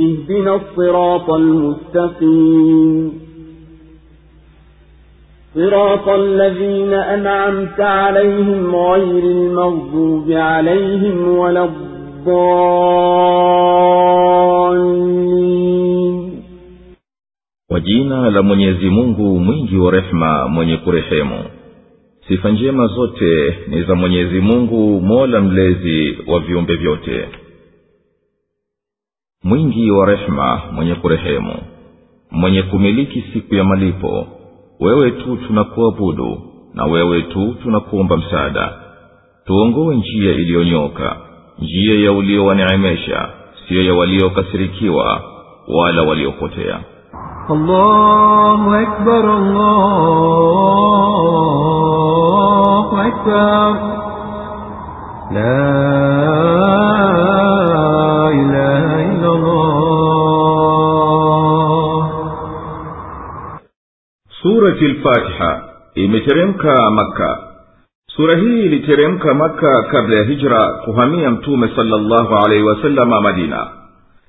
[0.00, 3.12] اهدنا الصراط المستقيم
[5.54, 11.64] صراط الذين أنعمت عليهم غير المغضوب عليهم ولا
[15.02, 16.32] الضالين
[17.68, 21.44] kwa jina la mwenyezi mungu mwingi wa rehema mwenye kurehemu
[22.28, 27.28] sifa njema zote ni za mwenyezi mungu mola mlezi wa viumbe vyote
[29.43, 31.53] mwingi wa rehema mwenye kurehemu
[32.31, 34.27] mwenye kumiliki siku ya malipo.
[34.79, 36.41] Wewe tu tunakuabudu
[36.73, 38.73] na wewe tu tunakuomba msaada.
[39.45, 41.17] Tuongoe njia iliyonyoka
[41.59, 43.29] njia ya uliowaneemesha
[43.67, 45.21] siyo ya waliokasirikiwa
[45.67, 46.79] wala waliopotea.
[55.31, 55.53] La
[58.33, 59.82] ilaha إلا الله
[64.42, 65.62] surati lfatiha
[65.94, 67.38] imeteremka makka
[68.16, 73.66] sura hii iliteremka maka kabla ya hijra kuhamia mtume salllahu alaihi wasalama madina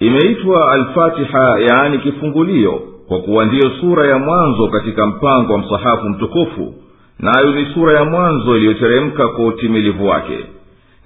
[0.00, 6.74] imeitwa alfatiha yaani kifungulio kwa kuwa ndiyo sura ya mwanzo katika mpango wa msahafu mtukufu
[7.18, 10.38] nayo ni sura ya mwanzo iliyoteremka kwa utimilivu wake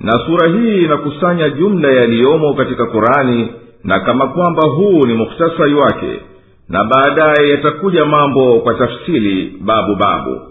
[0.01, 3.49] na sura hii inakusanya jumla yaliyomo katika qurani
[3.84, 6.20] na kama kwamba huu ni mukhtasari wake
[6.70, 10.42] na baadaye yatakuja mambo kwa tafsili babu babu.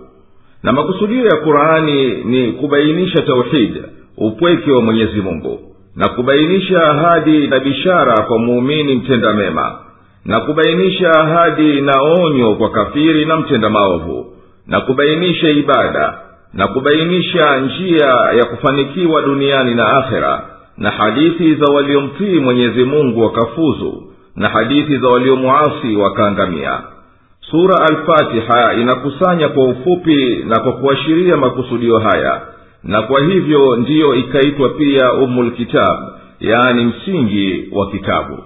[0.63, 3.83] Na makusudio ya qurani ni kubainisha tauhid
[4.17, 5.61] upweke wa mwenyezi mungu
[5.97, 9.79] na kubainisha ahadi na bishara kwa muumini mtenda mema
[10.25, 14.27] na kubainisha ahadi na onyo kwa kafiri na mtenda maovu
[14.67, 16.19] na kubainisha ibada
[16.55, 20.45] na kubainisha njia ya kufanikiwa duniani na akhera
[20.77, 24.03] na hadithi za waliomtii mwenyezi mungu wakafuzu
[24.37, 26.81] na hadithi za waliomwasi wakaangamia.
[27.51, 32.41] Sura alfatiha inakusanya kwa ufupi na kwa kuashiria makusudio haya
[32.83, 35.99] na kwa hivyo ndiyo ikaitwa pia umulkitab
[36.41, 38.39] yaani msingi wa kitabu.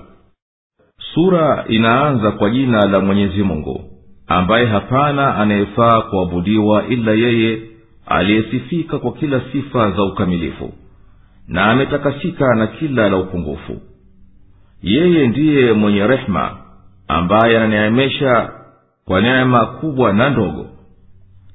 [1.14, 3.84] Sura inaanza kwa jina la mwenyezi mungu
[4.26, 7.58] ambaye hapana anayefaa kuabudiwa ila yeye
[8.06, 10.72] aliyesifika kwa kila sifa za ukamilifu
[11.48, 13.80] na ametakasika na kila la upungufu.
[14.82, 16.56] Yeye ndiye mwenye rehema
[17.08, 18.52] ambaye ananeemesha
[19.04, 20.66] kwa neema kubwa na ndogo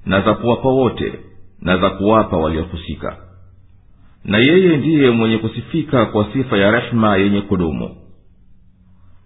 [0.06, 1.14] na za kuwapa wote
[1.62, 3.18] na za kuwapa waliohusika.
[4.26, 7.96] Na yeye ndiye mwenye kusifika kwa sifa ya rehema yenye kudumu.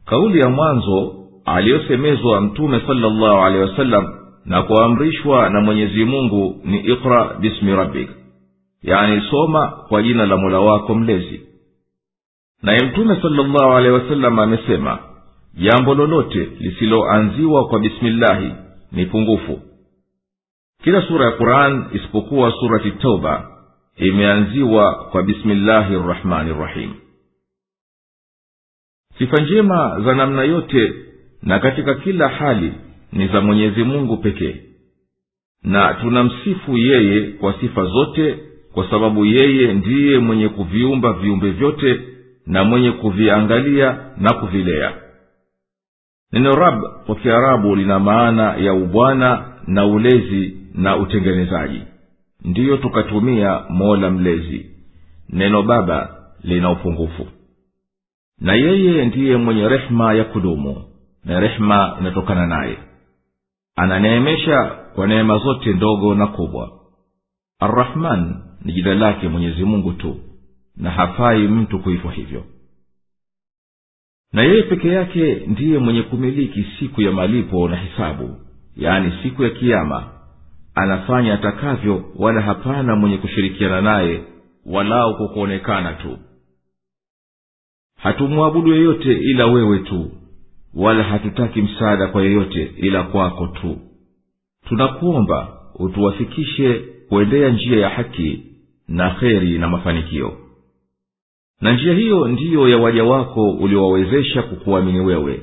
[0.06, 1.16] Kauli ya mwanzo
[1.46, 4.06] aliyosemezwa mtume salllahu alehi wasallam
[4.46, 8.09] na kuamrishwa na mwenyezi mungu ni iqra bismi rabbik
[8.85, 11.41] yani soma kwa jina la mola wako mlezi.
[12.63, 15.00] Naye mtume salllahu alehi wasalama amesema
[15.53, 18.53] jambo lolote lisiloanziwa kwa bismillahi
[18.91, 19.62] ni pungufu.
[20.84, 23.51] Kila sura ya quran isipokuwa surati tauba
[23.97, 26.94] imeanziwa kwa bismillahi rrahmani rrahim.
[29.18, 30.94] Sifa njema za namna yote
[31.41, 32.74] na katika kila hali
[33.12, 34.56] ni za mwenyezi mungu pekee.
[35.63, 38.40] Na tunamsifu yeye kwa sifa zote
[38.75, 42.00] kwa sababu yeye ndiye mwenye kuviumba viumbe vyote
[42.47, 44.94] na mwenye kuviangalia na kuvilea.
[46.34, 51.81] Neno rab kwa kiarabu lina maana ya ubwana na ulezi na utengenezaji.
[52.44, 54.66] Ndiyo tukatumia mola mlezi.
[55.30, 57.28] Neno baba lina upungufu.
[58.42, 60.84] Na yeye ndiye mwenye rehema ya kudumu
[61.25, 62.77] na rehema inatokana naye.
[63.75, 66.72] Ananeemesha kwa neema zote ndogo na kubwa
[67.60, 70.18] arrahman ni jina lake mwenyezi mungu tu
[70.78, 72.44] na hafai mtu kuitwa hivyo.
[74.34, 78.38] Na yeye peke yake ndiye mwenye kumiliki siku ya malipo na hisabu
[78.78, 80.12] yaani siku ya kiama
[80.75, 84.24] anafanya atakavyo wala hapana mwenye kushirikiana naye
[84.66, 86.18] walau kwa kuonekana tu.
[87.98, 90.12] Hatumwabudu yeyote ila wewe tu
[90.74, 93.80] wala hatutaki msaada kwa yeyote ila kwako tu.
[94.68, 98.44] Tunakuomba utuwafikishe kuendea njia ya haki
[98.88, 100.38] na kheri na mafanikio.
[101.62, 105.42] Na njia hiyo ndiyo ya waja wako uliowawezesha kukuamini wewe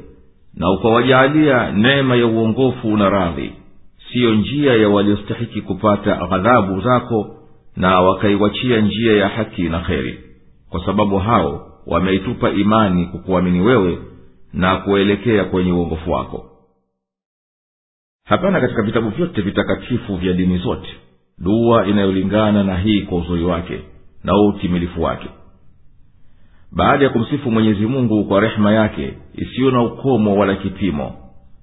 [0.54, 3.52] na ukawajaalia neema ya uongofu na radhi.
[4.12, 7.36] Siyo njia ya waliostahiki kupata ghadhabu zako
[7.76, 10.18] na wakaiwachia njia ya haki na kheri.
[10.70, 13.98] Kwa sababu hao wameitupa imani kukuamini wewe
[14.52, 16.48] na kuelekea kwenye uongofu wako.
[18.24, 20.88] Hapana katika vitabu vyote vitakatifu vya dini zote
[21.38, 23.80] dua inayolingana na hii kwa uzuri wake
[24.24, 25.28] na utimilifu wake.
[26.72, 31.12] Baada ya kumsifu mwenyezi mungu kwa rehema yake isiyo na ukomo wala kipimo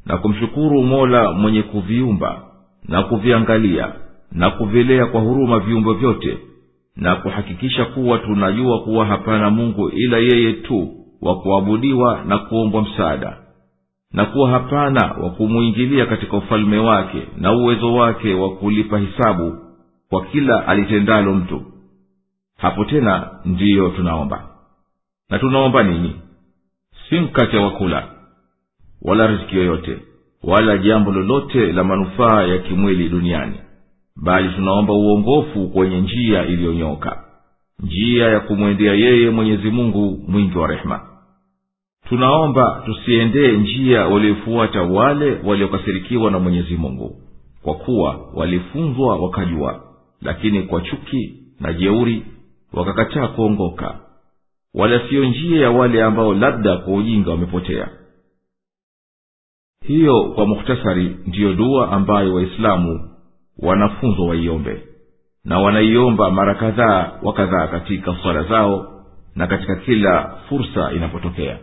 [0.06, 2.42] na kumshukuru mola mwenye kuviumba
[2.88, 3.92] na kuviangalia
[4.31, 6.38] na kuvilea kwa huruma viumbe vyote
[6.95, 10.89] na kuhakikisha kuwa tunajua kuwa hapana mungu ila yeye tu
[11.21, 13.38] wa kuabudiwa na kuombwa msaada
[14.13, 19.57] na kuwa hapana wa kumwingilia katika ufalme wake na uwezo wake wa kulipa hisabu
[20.09, 21.61] kwa kila alitendalo mtu.
[22.57, 24.47] Hapo tena ndiyo tunaomba.
[25.29, 26.15] Na tunaomba nini?
[27.09, 28.07] Si mkate wa kula
[29.01, 29.97] wala riziki yoyote
[30.44, 33.56] wala jambo lolote la manufaa ya kimwili duniani
[34.15, 37.23] bali tunaomba uongofu kwenye njia iliyonyoka
[37.83, 41.08] njia ya kumwendea yeye mwenyezi mungu mwingi wa rehema
[42.07, 47.16] tunaomba tusiendee njia walioifuata wale waliokasirikiwa na mwenyezi mungu
[47.63, 49.84] kwa kuwa walifunzwa wakajua
[50.22, 52.25] lakini kwa chuki na jeuri
[52.74, 54.00] wakakataa kuongoka.
[54.74, 57.90] Wala siyo njia ya wale ambao labda kwa ujinga wamepotea.
[59.86, 63.10] Hiyo kwa mukhtasari ndiyo dua ambayo waislamu
[63.57, 64.84] wanafunzwa waiombe
[65.45, 69.04] na wanaiomba mara kadhaa wa kadhaa katika swala zao
[69.36, 71.60] na katika kila fursa inapotokea